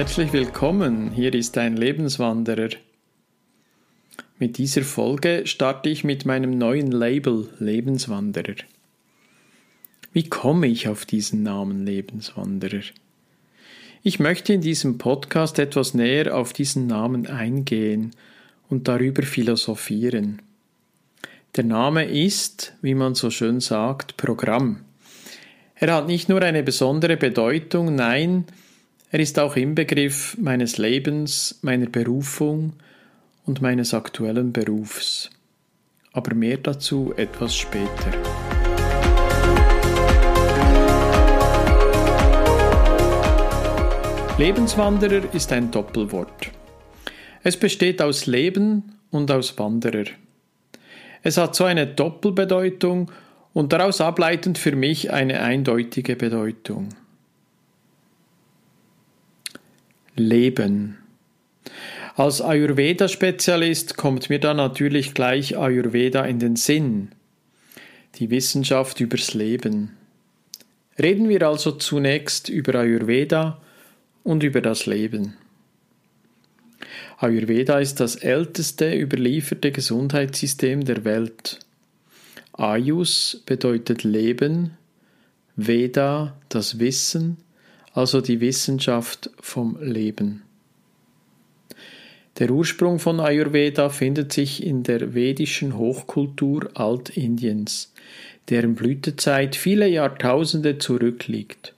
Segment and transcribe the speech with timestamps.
[0.00, 1.10] Herzlich willkommen.
[1.10, 2.70] Hier ist ein Lebenswanderer.
[4.38, 8.54] Mit dieser Folge starte ich mit meinem neuen Label Lebenswanderer.
[10.14, 12.80] Wie komme ich auf diesen Namen Lebenswanderer?
[14.02, 18.12] Ich möchte in diesem Podcast etwas näher auf diesen Namen eingehen
[18.70, 20.40] und darüber philosophieren.
[21.56, 24.80] Der Name ist, wie man so schön sagt, Programm.
[25.74, 28.46] Er hat nicht nur eine besondere Bedeutung, nein,
[29.12, 32.74] er ist auch Inbegriff meines Lebens, meiner Berufung
[33.44, 35.30] und meines aktuellen Berufs.
[36.12, 38.12] Aber mehr dazu etwas später.
[44.38, 46.52] Lebenswanderer ist ein Doppelwort.
[47.42, 50.04] Es besteht aus Leben und aus Wanderer.
[51.24, 53.10] Es hat so eine Doppelbedeutung
[53.52, 56.90] und daraus ableitend für mich eine eindeutige Bedeutung.
[60.16, 60.98] Leben.
[62.16, 67.12] Als Ayurveda-Spezialist kommt mir da natürlich gleich Ayurveda in den Sinn,
[68.16, 69.96] die Wissenschaft übers Leben.
[70.98, 73.60] Reden wir also zunächst über Ayurveda
[74.22, 75.36] und über das Leben.
[77.18, 81.60] Ayurveda ist das älteste überlieferte Gesundheitssystem der Welt.
[82.52, 84.76] Ayus bedeutet Leben,
[85.56, 87.38] Veda das Wissen,
[88.00, 90.42] also die Wissenschaft vom Leben.
[92.38, 97.92] Der Ursprung von Ayurveda findet sich in der vedischen Hochkultur Altindiens,
[98.48, 101.74] deren Blütezeit viele Jahrtausende zurückliegt.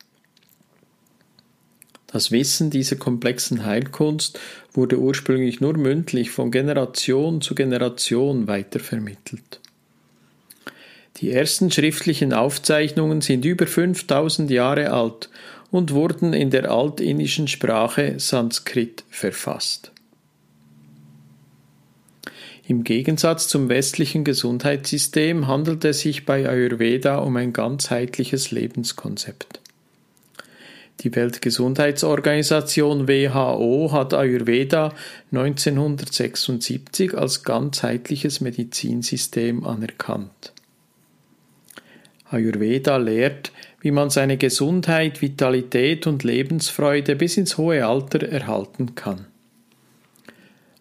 [2.06, 4.38] Das Wissen dieser komplexen Heilkunst
[4.72, 9.58] wurde ursprünglich nur mündlich von Generation zu Generation weitervermittelt.
[11.16, 15.28] Die ersten schriftlichen Aufzeichnungen sind über 5000 Jahre alt
[15.72, 19.91] und wurden in der altindischen Sprache Sanskrit verfasst.
[22.69, 29.60] Im Gegensatz zum westlichen Gesundheitssystem handelt es sich bei Ayurveda um ein ganzheitliches Lebenskonzept.
[31.00, 34.94] Die Weltgesundheitsorganisation WHO hat Ayurveda
[35.33, 40.53] 1976 als ganzheitliches Medizinsystem anerkannt.
[42.32, 49.26] Ayurveda lehrt, wie man seine Gesundheit, Vitalität und Lebensfreude bis ins hohe Alter erhalten kann.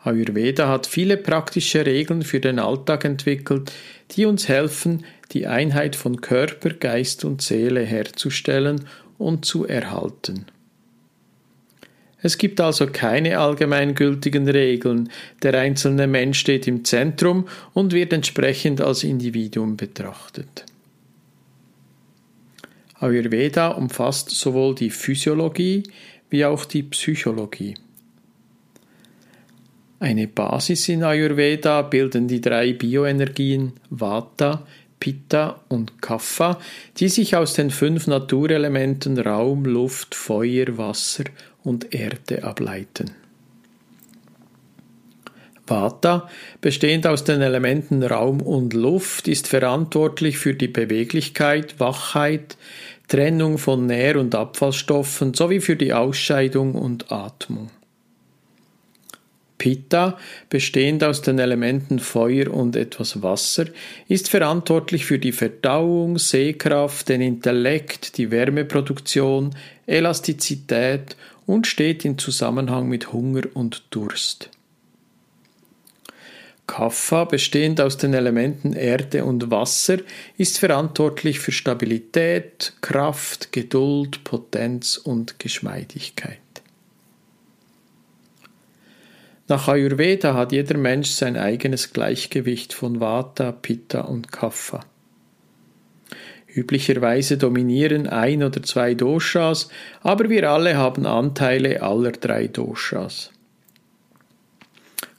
[0.03, 3.71] Ayurveda hat viele praktische Regeln für den Alltag entwickelt,
[4.11, 10.45] die uns helfen, die Einheit von Körper, Geist und Seele herzustellen und zu erhalten.
[12.23, 15.09] Es gibt also keine allgemeingültigen Regeln,
[15.41, 20.65] der einzelne Mensch steht im Zentrum und wird entsprechend als Individuum betrachtet.
[23.01, 25.83] Ayurveda umfasst sowohl die Physiologie
[26.29, 27.75] wie auch die Psychologie.
[29.99, 34.65] Eine Basis in Ayurveda bilden die drei Bioenergien Vata,
[34.99, 36.59] Pitta und Kapha,
[36.97, 41.25] die sich aus den fünf Naturelementen Raum, Luft, Feuer, Wasser
[41.63, 43.20] und Erde ableiten.
[45.71, 52.57] Vata, bestehend aus den Elementen Raum und Luft, ist verantwortlich für die Beweglichkeit, Wachheit,
[53.07, 57.71] Trennung von Nähr- und Abfallstoffen sowie für die Ausscheidung und Atmung.
[59.57, 60.17] Pitta,
[60.49, 63.65] bestehend aus den Elementen Feuer und etwas Wasser,
[64.09, 69.55] ist verantwortlich für die Verdauung, Sehkraft, den Intellekt, die Wärmeproduktion,
[69.87, 71.15] Elastizität
[71.45, 74.50] und steht in Zusammenhang mit Hunger und Durst.
[76.71, 79.97] Kapha, bestehend aus den Elementen Erde und Wasser,
[80.37, 86.39] ist verantwortlich für Stabilität, Kraft, Geduld, Potenz und Geschmeidigkeit.
[89.49, 94.79] Nach Ayurveda hat jeder Mensch sein eigenes Gleichgewicht von Vata, Pitta und Kapha.
[96.47, 99.67] Üblicherweise dominieren ein oder zwei Doshas,
[100.03, 103.29] aber wir alle haben Anteile aller drei Doshas.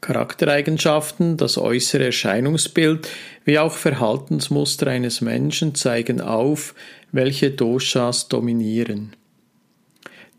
[0.03, 3.09] Charaktereigenschaften, das äußere Erscheinungsbild
[3.45, 6.75] wie auch Verhaltensmuster eines Menschen zeigen auf,
[7.13, 9.15] welche Doshas dominieren.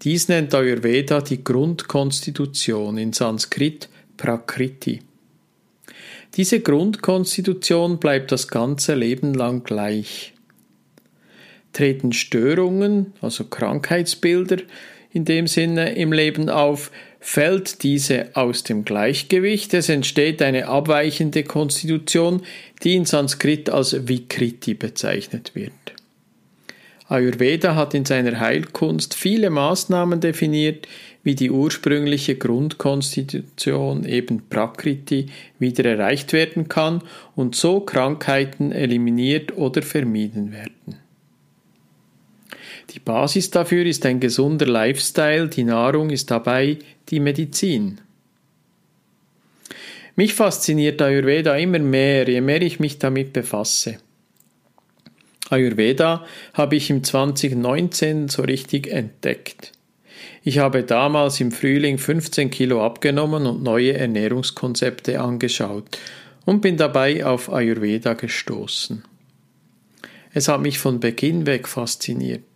[0.04, 3.88] Dies nennt Ayurveda die Grundkonstitution, in Sanskrit
[4.18, 5.02] Prakriti.
[6.36, 10.34] Diese Grundkonstitution bleibt das ganze Leben lang gleich.
[11.72, 14.58] Treten Störungen, also Krankheitsbilder,
[15.12, 16.92] in dem Sinne im Leben auf,
[17.26, 22.42] fällt diese aus dem Gleichgewicht, es entsteht eine abweichende Konstitution,
[22.84, 25.72] die in Sanskrit als Vikriti bezeichnet wird.
[27.08, 30.88] Ayurveda hat in seiner Heilkunst viele Maßnahmen definiert,
[31.24, 35.28] wie die ursprüngliche Grundkonstitution, eben Prakriti,
[35.60, 37.02] wieder erreicht werden kann
[37.36, 41.03] und so Krankheiten eliminiert oder vermieden werden.
[42.92, 48.02] Die Basis dafür ist ein gesunder Lifestyle, die Nahrung ist dabei die Medizin.
[50.16, 53.98] Mich fasziniert Ayurveda immer mehr, je mehr ich mich damit befasse.
[55.50, 59.72] Ayurveda habe ich im 2019 so richtig entdeckt.
[60.44, 65.98] Ich habe damals im Frühling 15 Kilo abgenommen und neue Ernährungskonzepte angeschaut
[66.46, 69.04] und bin dabei auf Ayurveda gestoßen.
[70.34, 72.53] Es hat mich von Beginn weg fasziniert.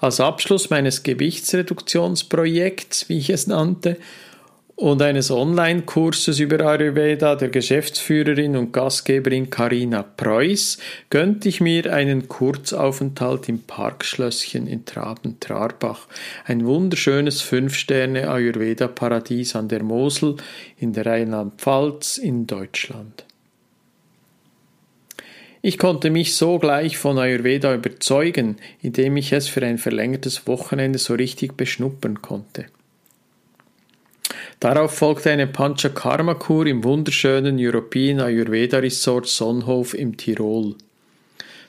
[0.00, 3.96] Als Abschluss meines Gewichtsreduktionsprojekts, wie ich es nannte,
[4.80, 10.78] und eines Online-Kurses über Ayurveda der Geschäftsführerin und Gastgeberin Karina Preuß
[11.10, 16.06] gönnte ich mir einen Kurzaufenthalt im Parkschlösschen in Traben-Trarbach,
[16.46, 20.36] ein wunderschönes Fünf-Sterne-Ayurveda-Paradies an der Mosel
[20.78, 23.26] in der Rheinland-Pfalz in Deutschland.
[25.62, 31.14] Ich konnte mich sogleich von Ayurveda überzeugen, indem ich es für ein verlängertes Wochenende so
[31.14, 32.66] richtig beschnuppern konnte.
[34.58, 40.76] Darauf folgte eine Panchakarma-Kur im wunderschönen European Ayurveda Resort Sonnhof im Tirol.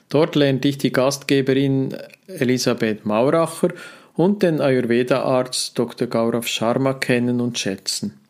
[0.08, 1.96] Dort lernte ich die Gastgeberin
[2.26, 3.70] Elisabeth Mauracher
[4.14, 6.06] und den Ayurveda-Arzt Dr.
[6.06, 8.21] Gaurav Sharma kennen und schätzen.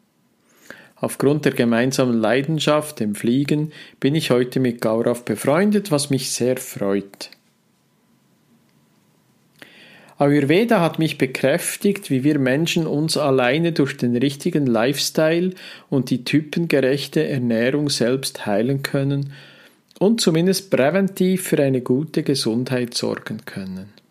[1.02, 6.58] Aufgrund der gemeinsamen Leidenschaft, dem Fliegen, bin ich heute mit Gaurav befreundet, was mich sehr
[6.58, 7.30] freut.
[10.16, 15.50] Ayurveda hat mich bekräftigt, wie wir Menschen uns alleine durch den richtigen Lifestyle
[15.90, 19.32] und die typengerechte Ernährung selbst heilen können
[19.98, 24.01] und zumindest präventiv für eine gute Gesundheit sorgen können.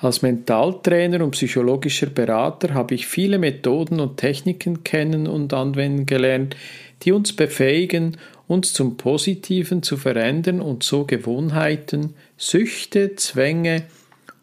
[0.00, 6.56] Als Mentaltrainer und psychologischer Berater habe ich viele Methoden und Techniken kennen und anwenden gelernt,
[7.02, 8.16] die uns befähigen,
[8.46, 13.82] uns zum Positiven zu verändern und so Gewohnheiten, Süchte, Zwänge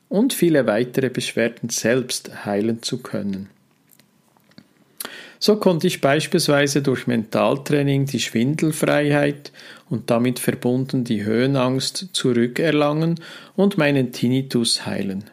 [0.10, 3.50] und viele weitere Beschwerden selbst heilen zu können.
[5.40, 9.54] So konnte ich beispielsweise durch Mentaltraining die Schwindelfreiheit
[9.90, 13.22] und damit verbunden die Höhenangst zurückerlangen
[13.56, 15.30] und meinen Tinnitus heilen.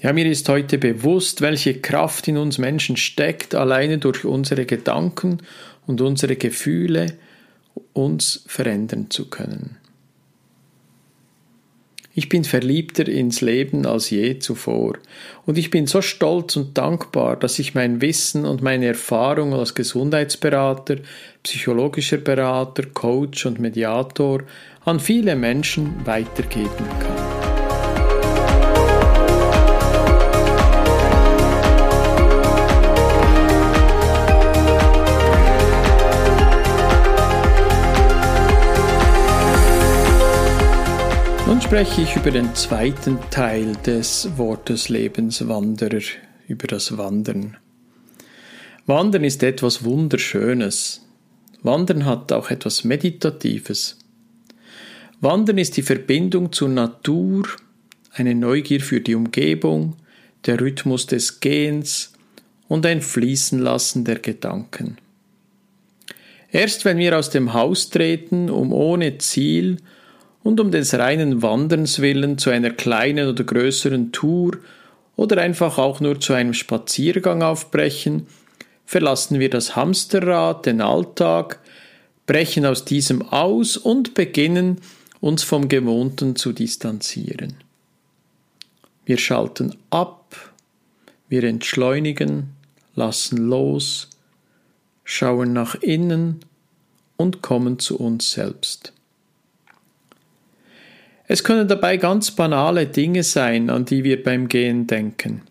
[0.00, 5.38] Ja, mir ist heute bewusst, welche Kraft in uns Menschen steckt, alleine durch unsere Gedanken
[5.86, 7.14] und unsere Gefühle
[7.94, 9.78] uns verändern zu können.
[12.18, 14.96] Ich bin verliebter ins Leben als je zuvor.
[15.44, 19.74] Und ich bin so stolz und dankbar, dass ich mein Wissen und meine Erfahrung als
[19.74, 20.96] Gesundheitsberater,
[21.42, 24.44] psychologischer Berater, Coach und Mediator
[24.86, 27.45] an viele Menschen weitergeben kann.
[41.66, 46.00] Spreche ich über den zweiten Teil des Wortes Lebenswanderer,
[46.46, 47.56] über das Wandern.
[48.86, 51.04] Wandern ist etwas Wunderschönes.
[51.62, 53.98] Wandern hat auch etwas Meditatives.
[55.20, 57.48] Wandern ist die Verbindung zur Natur,
[58.12, 59.96] eine Neugier für die Umgebung,
[60.44, 62.12] der Rhythmus des Gehens
[62.68, 64.98] und ein Fließenlassen der Gedanken.
[66.52, 69.78] Erst wenn wir aus dem Haus treten, um ohne Ziel
[70.46, 74.56] und um des reinen Wanderns willen zu einer kleinen oder größeren Tour
[75.16, 78.28] oder einfach auch nur zu einem Spaziergang aufbrechen,
[78.84, 81.58] verlassen wir das Hamsterrad, den Alltag,
[82.26, 84.80] brechen aus diesem aus und beginnen,
[85.20, 87.54] uns vom Gewohnten zu distanzieren.
[89.04, 90.54] Wir schalten ab,
[91.28, 92.50] wir entschleunigen,
[92.94, 94.10] lassen los,
[95.02, 96.38] schauen nach innen
[97.16, 98.92] und kommen zu uns selbst.
[101.28, 105.42] Es können dabei ganz banale Dinge sein, an die wir beim Gehen denken.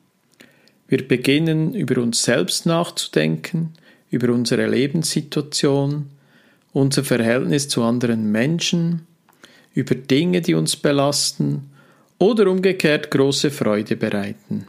[0.88, 3.74] Wir beginnen über uns selbst nachzudenken,
[4.10, 6.10] über unsere Lebenssituation,
[6.72, 9.06] unser Verhältnis zu anderen Menschen,
[9.74, 11.70] über Dinge, die uns belasten
[12.18, 14.68] oder umgekehrt große Freude bereiten.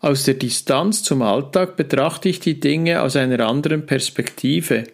[0.00, 4.84] Aus der Distanz zum Alltag betrachte ich die Dinge aus einer anderen Perspektive,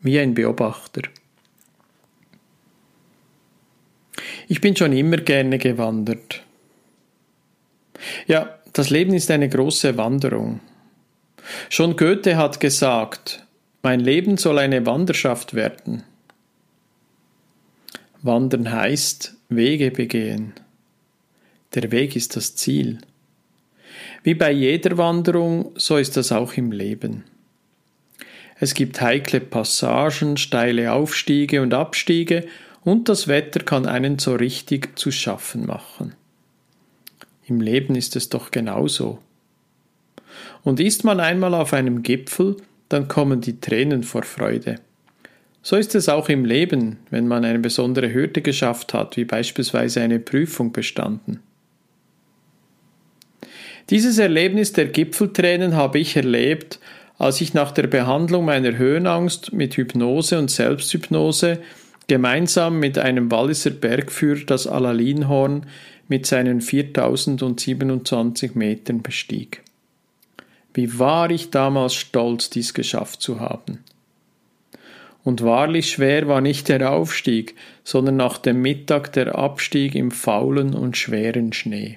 [0.00, 1.02] wie ein Beobachter.
[4.52, 6.42] Ich bin schon immer gerne gewandert.
[8.26, 10.60] Ja, das Leben ist eine große Wanderung.
[11.70, 13.46] Schon Goethe hat gesagt,
[13.82, 16.02] mein Leben soll eine Wanderschaft werden.
[18.20, 20.52] Wandern heißt Wege begehen.
[21.74, 22.98] Der Weg ist das Ziel.
[24.22, 27.24] Wie bei jeder Wanderung, so ist das auch im Leben.
[28.60, 32.46] Es gibt heikle Passagen, steile Aufstiege und Abstiege,
[32.84, 36.14] und das Wetter kann einen so richtig zu schaffen machen.
[37.46, 39.18] Im Leben ist es doch genauso.
[40.64, 42.56] Und ist man einmal auf einem Gipfel,
[42.88, 44.76] dann kommen die Tränen vor Freude.
[45.62, 50.00] So ist es auch im Leben, wenn man eine besondere Hürde geschafft hat, wie beispielsweise
[50.00, 51.40] eine Prüfung bestanden.
[53.90, 56.80] Dieses Erlebnis der Gipfeltränen habe ich erlebt,
[57.18, 61.60] als ich nach der Behandlung meiner Höhenangst mit Hypnose und Selbsthypnose
[62.12, 65.64] gemeinsam mit einem Walliser Bergführer das Alalinhorn
[66.08, 69.62] mit seinen 4027 Metern bestieg.
[70.74, 73.78] Wie war ich damals stolz, dies geschafft zu haben.
[75.24, 80.74] Und wahrlich schwer war nicht der Aufstieg, sondern nach dem Mittag der Abstieg im faulen
[80.74, 81.96] und schweren Schnee.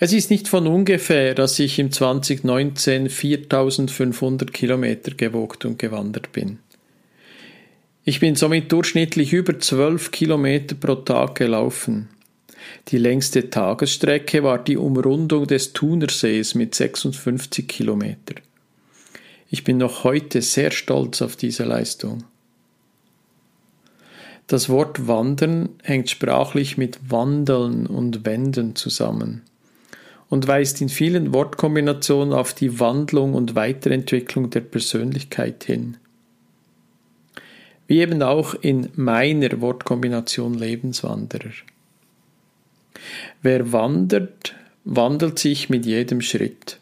[0.00, 6.58] Es ist nicht von ungefähr, dass ich im 2019 4500 Kilometer gewogt und gewandert bin.
[8.08, 12.08] Ich bin somit durchschnittlich über 12 Kilometer pro Tag gelaufen.
[12.88, 18.36] Die längste Tagesstrecke war die Umrundung des Thunersees mit 56 Kilometer.
[19.50, 22.24] Ich bin noch heute sehr stolz auf diese Leistung.
[24.46, 29.42] Das Wort wandern hängt sprachlich mit wandeln und wenden zusammen
[30.30, 35.98] und weist in vielen Wortkombinationen auf die Wandlung und Weiterentwicklung der Persönlichkeit hin.
[37.88, 41.50] Wie eben auch in meiner Wortkombination Lebenswanderer.
[43.42, 44.54] Wer wandert,
[44.84, 46.78] wandelt sich mit jedem Schritt.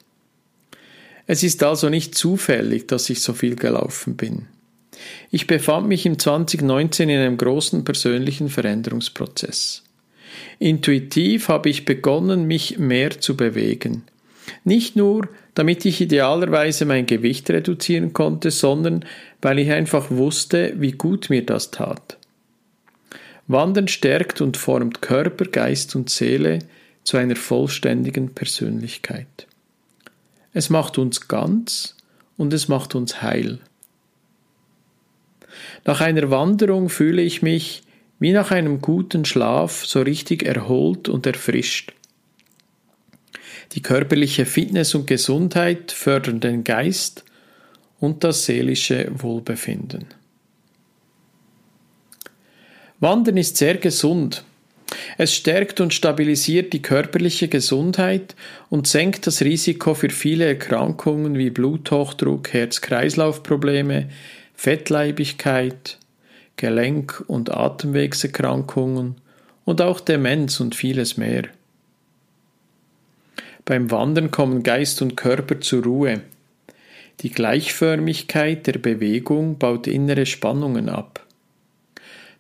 [1.27, 4.47] Es ist also nicht zufällig, dass ich so viel gelaufen bin.
[5.31, 9.83] Ich befand mich im 2019 in einem großen persönlichen Veränderungsprozess.
[10.59, 14.05] Intuitiv habe ich begonnen, mich mehr zu bewegen.
[14.65, 19.07] Nicht nur, damit ich idealerweise mein Gewicht reduzieren konnte, sondern
[19.41, 22.19] weil ich einfach wusste, wie gut mir das tat.
[23.49, 26.59] Wandern stärkt und formt Körper, Geist und Seele
[27.05, 29.47] zu einer vollständigen Persönlichkeit.
[30.53, 31.97] Es macht uns ganz
[32.37, 33.61] und es macht uns heil.
[35.87, 37.83] Nach einer Wanderung fühle ich mich
[38.19, 41.95] wie nach einem guten Schlaf so richtig erholt und erfrischt.
[43.73, 47.25] Die körperliche Fitness und Gesundheit fördern den Geist
[48.01, 50.07] und das seelische Wohlbefinden.
[53.01, 54.45] Wandern ist sehr gesund.
[55.19, 58.35] Es stärkt und stabilisiert die körperliche Gesundheit
[58.71, 64.09] und senkt das Risiko für viele Erkrankungen wie Bluthochdruck, Herz-Kreislauf-Probleme,
[64.55, 65.99] Fettleibigkeit,
[66.57, 69.17] Gelenk- und Atemwegserkrankungen
[69.65, 71.45] und auch Demenz und vieles mehr.
[73.67, 76.21] Beim Wandern kommen Geist und Körper zur Ruhe.
[77.21, 81.27] Die Gleichförmigkeit der Bewegung baut innere Spannungen ab.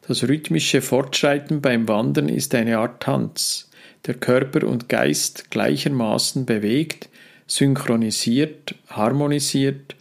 [0.06, 3.68] Das rhythmische Fortschreiten beim Wandern ist eine Art Tanz,
[4.06, 7.08] der Körper und Geist gleichermaßen bewegt,
[7.48, 9.96] synchronisiert, harmonisiert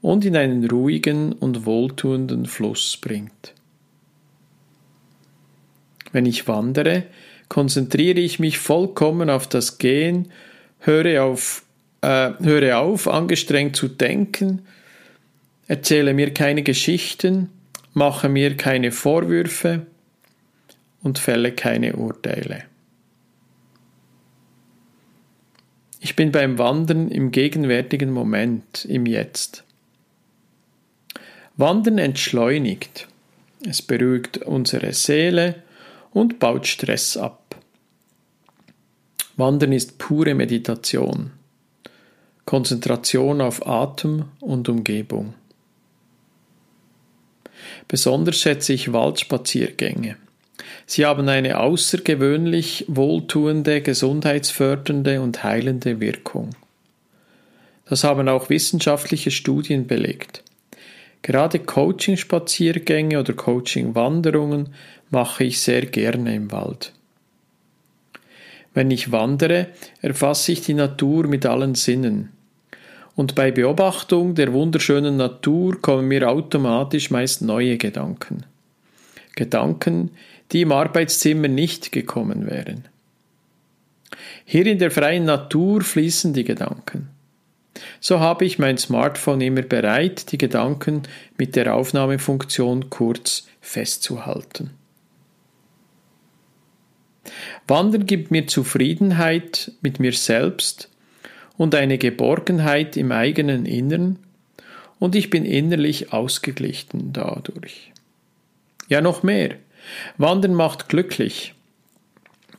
[0.00, 3.52] und in einen ruhigen und wohltuenden Fluss bringt.
[6.12, 7.04] Wenn ich wandere,
[7.50, 10.32] konzentriere ich mich vollkommen auf das Gehen,
[10.82, 11.64] höre auf,
[12.02, 14.66] äh, höre auf, angestrengt zu denken,
[15.66, 17.50] erzähle mir keine Geschichten,
[17.94, 19.86] mache mir keine Vorwürfe
[21.02, 22.64] und fälle keine Urteile.
[26.00, 29.62] Ich bin beim Wandern im gegenwärtigen Moment, im Jetzt.
[31.56, 33.06] Wandern entschleunigt.
[33.64, 35.62] Es beruhigt unsere Seele
[36.10, 37.41] und baut Stress ab.
[39.36, 41.30] Wandern ist pure Meditation.
[42.44, 45.34] Konzentration auf Atem und Umgebung.
[47.88, 50.16] Besonders schätze ich Waldspaziergänge.
[50.86, 56.50] Sie haben eine außergewöhnlich wohltuende, gesundheitsfördernde und heilende Wirkung.
[57.86, 60.42] Das haben auch wissenschaftliche Studien belegt.
[61.22, 64.74] Gerade Coaching-Spaziergänge oder Coaching-Wanderungen
[65.10, 66.92] mache ich sehr gerne im Wald.
[68.74, 69.68] Wenn ich wandere,
[70.00, 72.30] erfasse ich die Natur mit allen Sinnen
[73.14, 78.44] und bei Beobachtung der wunderschönen Natur kommen mir automatisch meist neue Gedanken.
[79.34, 80.10] Gedanken,
[80.50, 82.88] die im Arbeitszimmer nicht gekommen wären.
[84.44, 87.08] Hier in der freien Natur fließen die Gedanken.
[88.00, 91.02] So habe ich mein Smartphone immer bereit, die Gedanken
[91.38, 94.70] mit der Aufnahmefunktion kurz festzuhalten.
[97.68, 100.88] Wandern gibt mir Zufriedenheit mit mir selbst
[101.56, 104.18] und eine Geborgenheit im eigenen Innern
[104.98, 107.92] und ich bin innerlich ausgeglichen dadurch.
[108.88, 109.56] Ja, noch mehr.
[110.16, 111.54] Wandern macht glücklich.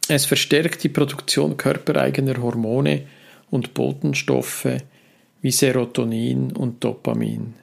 [0.09, 3.03] Es verstärkt die Produktion körpereigener Hormone
[3.49, 4.67] und Botenstoffe
[5.41, 7.53] wie Serotonin und Dopamin,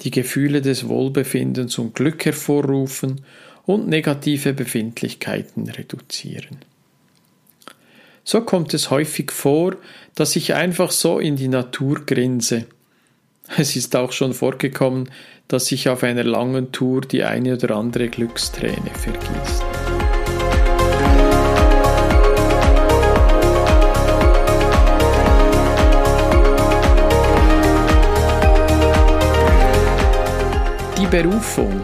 [0.00, 3.20] die Gefühle des Wohlbefindens und Glück hervorrufen
[3.66, 6.58] und negative Befindlichkeiten reduzieren.
[8.24, 9.76] So kommt es häufig vor,
[10.14, 12.66] dass ich einfach so in die Natur grinse.
[13.56, 15.10] Es ist auch schon vorgekommen,
[15.46, 19.62] dass sich auf einer langen Tour die eine oder andere Glücksträne vergießt.
[30.98, 31.80] Die Berufung.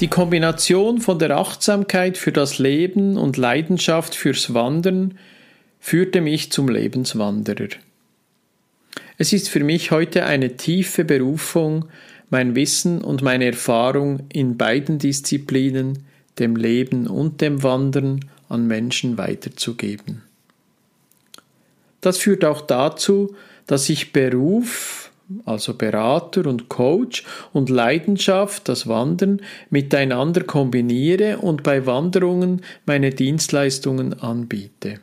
[0.00, 5.18] Die Kombination von der Achtsamkeit für das Leben und Leidenschaft fürs Wandern
[5.80, 7.68] führte mich zum Lebenswanderer.
[9.16, 11.86] Es ist für mich heute eine tiefe Berufung,
[12.30, 16.04] mein Wissen und meine Erfahrung in beiden Disziplinen,
[16.38, 20.22] dem Leben und dem Wandern, an Menschen weiterzugeben.
[22.00, 23.34] Das führt auch dazu,
[23.66, 24.97] dass ich Beruf,
[25.44, 34.20] also Berater und Coach und Leidenschaft, das Wandern, miteinander kombiniere und bei Wanderungen meine Dienstleistungen
[34.20, 35.00] anbiete.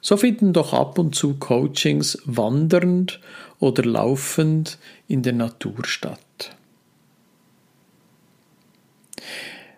[0.00, 3.20] So finden doch ab und zu Coachings wandernd
[3.58, 4.78] oder laufend
[5.08, 6.20] in der Natur statt.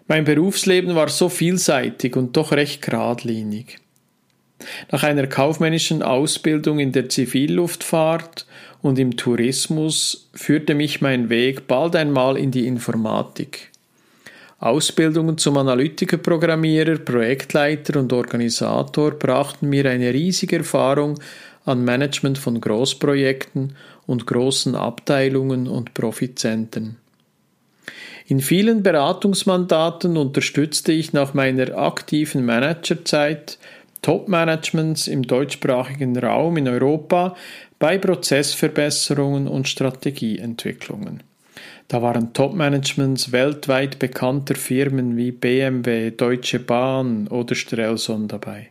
[0.07, 3.79] Mein Berufsleben war so vielseitig und doch recht geradlinig.
[4.91, 8.47] Nach einer kaufmännischen Ausbildung in der Zivilluftfahrt
[8.83, 13.71] und im Tourismus führte mich mein Weg bald einmal in die Informatik.
[14.61, 21.21] Ausbildungen zum Analytikerprogrammierer, Projektleiter und Organisator brachten mir eine riesige Erfahrung
[21.65, 23.75] an Management von Großprojekten
[24.07, 26.97] und großen Abteilungen und Profitzentren.
[28.27, 33.59] In vielen Beratungsmandaten unterstützte ich nach meiner aktiven Managerzeit
[34.03, 37.37] Top-Managements im deutschsprachigen Raum in Europa
[37.79, 41.23] bei Prozessverbesserungen und Strategieentwicklungen.
[41.89, 48.69] Da waren Top-Managements weltweit bekannter Firmen wie BMW, Deutsche Bahn oder Strelson dabei.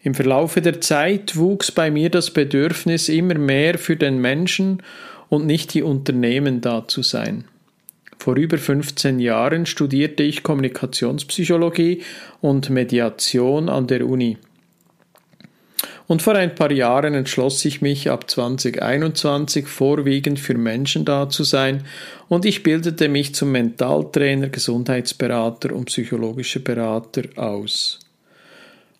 [0.00, 4.82] Im Verlaufe der Zeit wuchs bei mir das Bedürfnis immer mehr für den Menschen
[5.28, 7.44] und nicht die Unternehmen da zu sein.
[8.18, 12.02] Vor über 15 Jahren studierte ich Kommunikationspsychologie
[12.40, 14.38] und Mediation an der Uni.
[16.06, 21.44] Und vor ein paar Jahren entschloss ich mich, ab 2021 vorwiegend für Menschen da zu
[21.44, 21.84] sein
[22.28, 28.00] und ich bildete mich zum Mentaltrainer, Gesundheitsberater und psychologischer Berater aus.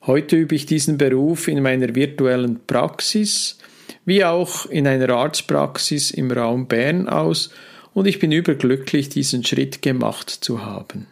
[0.07, 3.59] Heute übe ich diesen Beruf in meiner virtuellen Praxis,
[4.05, 7.51] wie auch in einer Arztpraxis im Raum Bern aus
[7.95, 11.07] und ich bin überglücklich, diesen Schritt gemacht zu haben.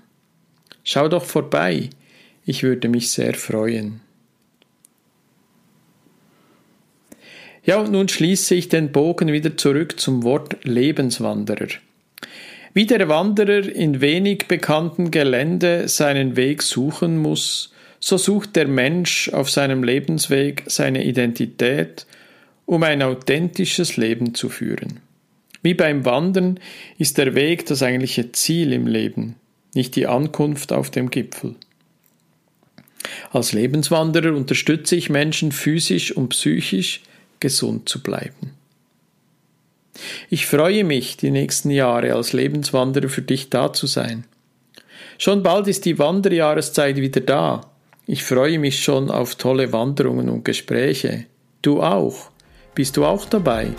[0.83, 1.90] Schau doch vorbei,
[2.44, 4.00] ich würde mich sehr freuen.
[7.70, 11.68] Ja, und nun schließe ich den Bogen wieder zurück zum Wort Lebenswanderer.
[12.74, 19.28] Wie der Wanderer in wenig bekannten Gelände seinen Weg suchen muss, so sucht der Mensch
[19.28, 22.06] auf seinem Lebensweg seine Identität,
[22.66, 24.98] um ein authentisches Leben zu führen.
[25.62, 26.59] Wie beim Wandern
[26.98, 29.37] ist der Weg das eigentliche Ziel im Leben,
[29.74, 31.54] nicht die Ankunft auf dem Gipfel.
[33.30, 37.02] Als Lebenswanderer unterstütze ich Menschen physisch und psychisch,
[37.40, 38.55] gesund zu bleiben.
[40.29, 44.24] Ich freue mich, die nächsten Jahre als Lebenswanderer für dich da zu sein.
[45.18, 47.61] Schon bald ist die Wanderjahreszeit wieder da.
[48.07, 51.26] Ich freue mich schon auf tolle Wanderungen und Gespräche.
[51.62, 52.31] Du auch.
[52.74, 53.72] Bist du auch dabei?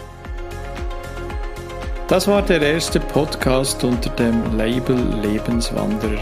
[2.08, 6.22] Das war der erste Podcast unter dem Label Lebenswanderer.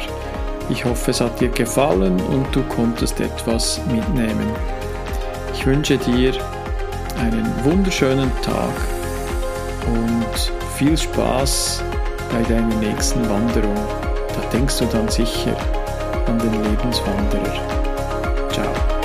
[0.69, 4.47] Ich hoffe, es hat dir gefallen und du konntest etwas mitnehmen.
[5.54, 6.34] Ich wünsche dir
[7.19, 8.73] einen wunderschönen Tag
[9.88, 11.84] und viel Spaß
[12.32, 13.75] bei deiner nächsten Wanderung.
[14.36, 15.55] Da denkst du dann sicher
[16.27, 18.49] an den Lebenswanderer.
[18.51, 18.99] Ciao.